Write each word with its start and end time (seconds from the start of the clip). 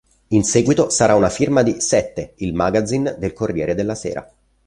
In 0.29 0.43
seguito 0.43 0.89
sarà 0.89 1.13
una 1.13 1.29
firma 1.29 1.61
di 1.61 1.79
"Sette, 1.79 2.33
il 2.37 2.55
Magazine 2.55 3.17
del 3.19 3.33
Corriere 3.33 3.75
della 3.75 3.93
Sera". 3.93 4.27